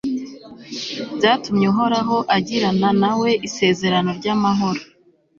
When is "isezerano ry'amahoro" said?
3.47-4.81